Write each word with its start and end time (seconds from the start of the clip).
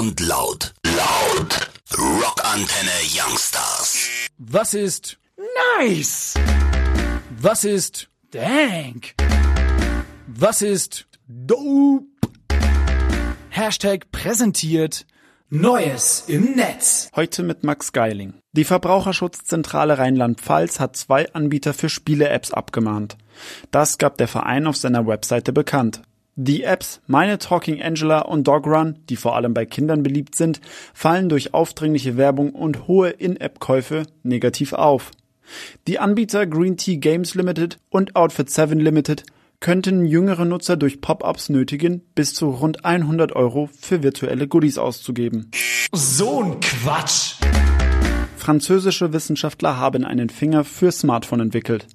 und 0.00 0.18
laut. 0.20 0.72
Laut. 0.86 1.70
Rockantenne 1.94 2.90
Youngstars. 3.14 4.08
Was 4.38 4.72
ist 4.72 5.18
nice? 5.78 6.32
Was 7.38 7.64
ist 7.64 8.08
dank? 8.30 9.12
Was 10.26 10.62
ist 10.62 11.06
dope? 11.28 12.06
Hashtag 13.50 14.10
präsentiert 14.10 15.04
Neues 15.50 16.24
im 16.28 16.52
Netz. 16.54 17.10
Heute 17.14 17.42
mit 17.42 17.62
Max 17.62 17.92
Geiling. 17.92 18.34
Die 18.52 18.64
Verbraucherschutzzentrale 18.64 19.98
Rheinland-Pfalz 19.98 20.80
hat 20.80 20.96
zwei 20.96 21.30
Anbieter 21.34 21.74
für 21.74 21.90
Spiele-Apps 21.90 22.52
abgemahnt. 22.52 23.18
Das 23.70 23.98
gab 23.98 24.16
der 24.16 24.28
Verein 24.28 24.66
auf 24.66 24.76
seiner 24.76 25.06
Webseite 25.06 25.52
bekannt. 25.52 26.00
Die 26.42 26.62
Apps 26.62 27.02
Meine 27.06 27.36
Talking 27.36 27.82
Angela 27.82 28.20
und 28.20 28.48
Dog 28.48 28.66
Run, 28.66 28.98
die 29.10 29.16
vor 29.16 29.36
allem 29.36 29.52
bei 29.52 29.66
Kindern 29.66 30.02
beliebt 30.02 30.34
sind, 30.34 30.62
fallen 30.94 31.28
durch 31.28 31.52
aufdringliche 31.52 32.16
Werbung 32.16 32.52
und 32.54 32.88
hohe 32.88 33.10
In-App-Käufe 33.10 34.04
negativ 34.22 34.72
auf. 34.72 35.10
Die 35.86 35.98
Anbieter 35.98 36.46
Green 36.46 36.78
Tea 36.78 36.96
Games 36.96 37.34
Limited 37.34 37.76
und 37.90 38.16
Outfit 38.16 38.48
7 38.48 38.80
Limited 38.80 39.24
könnten 39.60 40.06
jüngere 40.06 40.46
Nutzer 40.46 40.78
durch 40.78 41.02
Pop-ups 41.02 41.50
nötigen, 41.50 42.00
bis 42.14 42.32
zu 42.32 42.48
rund 42.48 42.86
100 42.86 43.36
Euro 43.36 43.68
für 43.78 44.02
virtuelle 44.02 44.48
Goodies 44.48 44.78
auszugeben. 44.78 45.50
So 45.92 46.42
ein 46.42 46.60
Quatsch. 46.60 47.34
Französische 48.38 49.12
Wissenschaftler 49.12 49.76
haben 49.76 50.06
einen 50.06 50.30
Finger 50.30 50.64
für 50.64 50.90
Smartphone 50.90 51.40
entwickelt. 51.40 51.86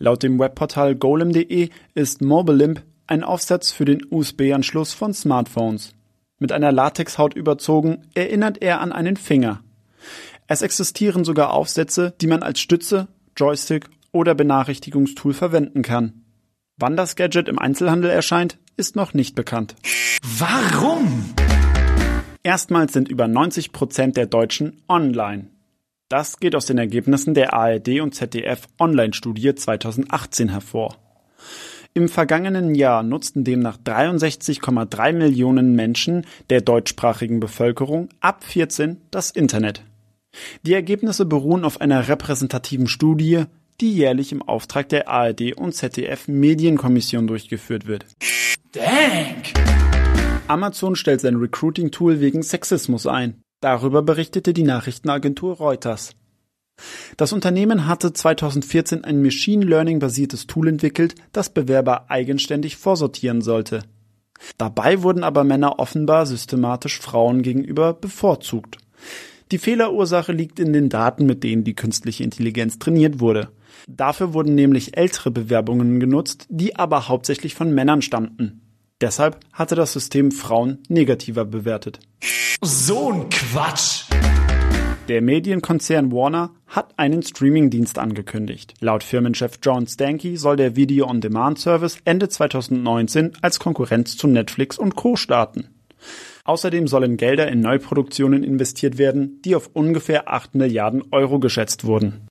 Laut 0.00 0.24
dem 0.24 0.40
Webportal 0.40 0.96
golem.de 0.96 1.68
ist 1.94 2.22
MobileLimp 2.22 2.82
ein 3.06 3.24
Aufsatz 3.24 3.72
für 3.72 3.84
den 3.84 4.06
USB-Anschluss 4.10 4.92
von 4.92 5.14
Smartphones. 5.14 5.94
Mit 6.38 6.52
einer 6.52 6.72
Latexhaut 6.72 7.34
überzogen, 7.34 8.02
erinnert 8.14 8.62
er 8.62 8.80
an 8.80 8.92
einen 8.92 9.16
Finger. 9.16 9.60
Es 10.46 10.62
existieren 10.62 11.24
sogar 11.24 11.52
Aufsätze, 11.52 12.14
die 12.20 12.26
man 12.26 12.42
als 12.42 12.60
Stütze, 12.60 13.08
Joystick 13.36 13.88
oder 14.10 14.34
Benachrichtigungstool 14.34 15.34
verwenden 15.34 15.82
kann. 15.82 16.24
Wann 16.76 16.96
das 16.96 17.16
Gadget 17.16 17.48
im 17.48 17.58
Einzelhandel 17.58 18.10
erscheint, 18.10 18.58
ist 18.76 18.96
noch 18.96 19.14
nicht 19.14 19.34
bekannt. 19.34 19.76
Warum? 20.38 21.34
Erstmals 22.42 22.92
sind 22.92 23.08
über 23.08 23.28
90 23.28 23.72
Prozent 23.72 24.16
der 24.16 24.26
Deutschen 24.26 24.82
online. 24.88 25.48
Das 26.08 26.40
geht 26.40 26.54
aus 26.56 26.66
den 26.66 26.76
Ergebnissen 26.76 27.34
der 27.34 27.54
ARD 27.54 28.00
und 28.00 28.14
ZDF 28.14 28.66
Online-Studie 28.78 29.54
2018 29.54 30.48
hervor. 30.48 30.96
Im 31.94 32.08
vergangenen 32.08 32.74
Jahr 32.74 33.02
nutzten 33.02 33.44
demnach 33.44 33.76
63,3 33.76 35.12
Millionen 35.12 35.74
Menschen 35.74 36.24
der 36.48 36.62
deutschsprachigen 36.62 37.38
Bevölkerung 37.38 38.08
ab 38.20 38.44
14 38.44 39.02
das 39.10 39.30
Internet. 39.30 39.84
Die 40.62 40.72
Ergebnisse 40.72 41.26
beruhen 41.26 41.66
auf 41.66 41.82
einer 41.82 42.08
repräsentativen 42.08 42.86
Studie, 42.86 43.44
die 43.82 43.92
jährlich 43.92 44.32
im 44.32 44.40
Auftrag 44.40 44.88
der 44.88 45.08
ARD 45.08 45.54
und 45.54 45.74
ZDF 45.74 46.28
Medienkommission 46.28 47.26
durchgeführt 47.26 47.86
wird. 47.86 48.06
Dank. 48.72 49.52
Amazon 50.48 50.96
stellt 50.96 51.20
sein 51.20 51.36
Recruiting-Tool 51.36 52.20
wegen 52.20 52.42
Sexismus 52.42 53.06
ein. 53.06 53.42
Darüber 53.60 54.00
berichtete 54.00 54.54
die 54.54 54.62
Nachrichtenagentur 54.62 55.58
Reuters. 55.58 56.14
Das 57.16 57.32
Unternehmen 57.32 57.86
hatte 57.86 58.12
2014 58.12 59.04
ein 59.04 59.22
Machine 59.22 59.64
Learning 59.64 59.98
basiertes 59.98 60.46
Tool 60.46 60.68
entwickelt, 60.68 61.14
das 61.32 61.50
Bewerber 61.50 62.10
eigenständig 62.10 62.76
vorsortieren 62.76 63.42
sollte. 63.42 63.82
Dabei 64.58 65.02
wurden 65.02 65.24
aber 65.24 65.44
Männer 65.44 65.78
offenbar 65.78 66.26
systematisch 66.26 66.98
Frauen 66.98 67.42
gegenüber 67.42 67.94
bevorzugt. 67.94 68.78
Die 69.50 69.58
Fehlerursache 69.58 70.32
liegt 70.32 70.58
in 70.58 70.72
den 70.72 70.88
Daten, 70.88 71.26
mit 71.26 71.44
denen 71.44 71.64
die 71.64 71.74
künstliche 71.74 72.24
Intelligenz 72.24 72.78
trainiert 72.78 73.20
wurde. 73.20 73.50
Dafür 73.86 74.32
wurden 74.32 74.54
nämlich 74.54 74.96
ältere 74.96 75.30
Bewerbungen 75.30 76.00
genutzt, 76.00 76.46
die 76.48 76.76
aber 76.76 77.08
hauptsächlich 77.08 77.54
von 77.54 77.72
Männern 77.72 78.02
stammten. 78.02 78.62
Deshalb 79.00 79.40
hatte 79.52 79.74
das 79.74 79.92
System 79.92 80.30
Frauen 80.30 80.78
negativer 80.88 81.44
bewertet. 81.44 81.98
So 82.62 83.12
ein 83.12 83.28
Quatsch. 83.28 84.04
Der 85.08 85.20
Medienkonzern 85.20 86.12
Warner 86.12 86.54
hat 86.72 86.98
einen 86.98 87.22
Streamingdienst 87.22 87.98
angekündigt. 87.98 88.74
Laut 88.80 89.04
Firmenchef 89.04 89.58
John 89.62 89.86
Stanky 89.86 90.36
soll 90.36 90.56
der 90.56 90.74
Video-on-Demand-Service 90.74 91.98
Ende 92.04 92.28
2019 92.28 93.32
als 93.42 93.60
Konkurrenz 93.60 94.16
zu 94.16 94.26
Netflix 94.26 94.78
und 94.78 94.96
Co. 94.96 95.16
starten. 95.16 95.68
Außerdem 96.44 96.88
sollen 96.88 97.18
Gelder 97.18 97.46
in 97.48 97.60
Neuproduktionen 97.60 98.42
investiert 98.42 98.98
werden, 98.98 99.40
die 99.44 99.54
auf 99.54 99.70
ungefähr 99.74 100.32
8 100.32 100.54
Milliarden 100.54 101.04
Euro 101.12 101.38
geschätzt 101.38 101.84
wurden. 101.84 102.26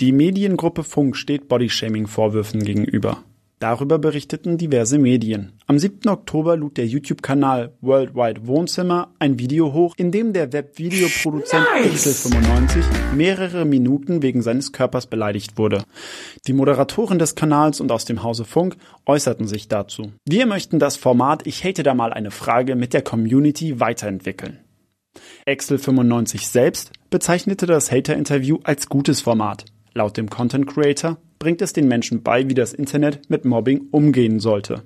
Die 0.00 0.12
Mediengruppe 0.12 0.84
Funk 0.84 1.16
steht 1.16 1.48
Bodyshaming-Vorwürfen 1.48 2.64
gegenüber. 2.64 3.22
Darüber 3.62 4.00
berichteten 4.00 4.58
diverse 4.58 4.98
Medien. 4.98 5.52
Am 5.68 5.78
7. 5.78 6.08
Oktober 6.08 6.56
lud 6.56 6.76
der 6.78 6.88
YouTube-Kanal 6.88 7.72
Worldwide 7.80 8.48
Wohnzimmer 8.48 9.14
ein 9.20 9.38
Video 9.38 9.72
hoch, 9.72 9.94
in 9.96 10.10
dem 10.10 10.32
der 10.32 10.52
Webvideoproduzent 10.52 11.64
Nice. 11.72 12.26
Pixel95 12.26 13.14
mehrere 13.14 13.64
Minuten 13.64 14.20
wegen 14.20 14.42
seines 14.42 14.72
Körpers 14.72 15.06
beleidigt 15.06 15.58
wurde. 15.58 15.84
Die 16.48 16.54
Moderatoren 16.54 17.20
des 17.20 17.36
Kanals 17.36 17.80
und 17.80 17.92
aus 17.92 18.04
dem 18.04 18.24
Hause 18.24 18.44
Funk 18.44 18.74
äußerten 19.06 19.46
sich 19.46 19.68
dazu. 19.68 20.10
Wir 20.26 20.46
möchten 20.46 20.80
das 20.80 20.96
Format 20.96 21.46
Ich 21.46 21.62
hate 21.62 21.84
da 21.84 21.94
mal 21.94 22.12
eine 22.12 22.32
Frage 22.32 22.74
mit 22.74 22.92
der 22.92 23.02
Community 23.02 23.78
weiterentwickeln. 23.78 24.58
Excel95 25.46 26.48
selbst 26.48 26.90
bezeichnete 27.10 27.66
das 27.66 27.92
Hater-Interview 27.92 28.58
als 28.64 28.88
gutes 28.88 29.20
Format. 29.20 29.66
Laut 29.94 30.16
dem 30.16 30.30
Content 30.30 30.66
Creator 30.66 31.18
bringt 31.42 31.60
es 31.60 31.72
den 31.72 31.88
Menschen 31.88 32.22
bei, 32.22 32.48
wie 32.48 32.54
das 32.54 32.72
Internet 32.72 33.28
mit 33.28 33.44
Mobbing 33.44 33.88
umgehen 33.90 34.38
sollte. 34.38 34.84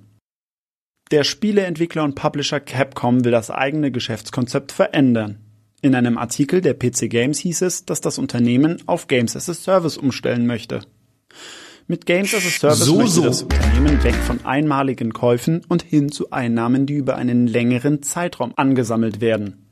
Der 1.11 1.23
Spieleentwickler 1.23 2.03
und 2.03 2.15
Publisher 2.15 2.61
Capcom 2.61 3.27
will 3.27 3.31
das 3.31 3.51
eigene 3.51 3.91
Geschäftskonzept 3.91 4.73
verändern. 4.73 5.39
In 5.83 5.95
einem 5.95 6.17
Artikel 6.17 6.63
der 6.63 6.73
PC 6.73 7.11
Games 7.11 7.41
hieß 7.41 7.61
es, 7.61 7.85
dass 7.85 8.01
das 8.01 8.17
Unternehmen 8.17 8.79
auf 8.87 9.07
Games 9.07 9.37
as 9.37 9.51
a 9.51 9.55
Service 9.55 9.99
umstellen 9.99 10.47
möchte. 10.47 10.81
Mit 11.89 12.07
Games 12.07 12.35
as 12.35 12.47
a 12.47 12.49
Service 12.49 12.87
So, 12.87 12.97
möchte 12.97 13.13
so. 13.13 13.25
das 13.25 13.43
Unternehmen 13.43 14.03
weg 14.03 14.15
von 14.15 14.43
einmaligen 14.47 15.13
Käufen 15.13 15.61
und 15.69 15.83
hin 15.83 16.11
zu 16.11 16.31
Einnahmen, 16.31 16.87
die 16.87 16.95
über 16.95 17.17
einen 17.17 17.47
längeren 17.47 18.03
Zeitraum 18.03 18.55
angesammelt 18.57 19.21
werden. 19.21 19.66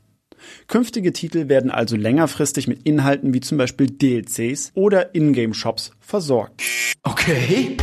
Künftige 0.67 1.13
Titel 1.13 1.49
werden 1.49 1.71
also 1.71 1.95
längerfristig 1.95 2.67
mit 2.67 2.83
Inhalten 2.83 3.33
wie 3.33 3.41
zum 3.41 3.57
Beispiel 3.57 3.87
DLCs 3.87 4.71
oder 4.73 5.13
Ingame-Shops 5.15 5.91
versorgt. 5.99 6.61
Okay. 7.03 7.77